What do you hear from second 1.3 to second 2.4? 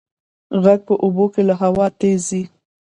کې له هوا تېز